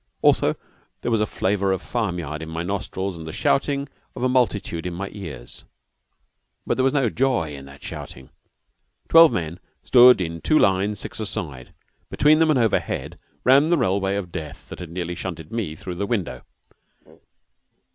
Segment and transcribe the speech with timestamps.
[0.23, 0.55] Also
[1.01, 4.27] there was a flavor of farm yard in my nostrils and the shouting of a
[4.27, 5.63] multitude in my ears.
[6.65, 8.31] But there was no joy in that shouting.
[9.09, 11.75] Twelve men stood in two lines six a side.
[12.09, 15.93] Between them and overhead ran the railway of death that had nearly shunted me through
[15.93, 16.41] the window.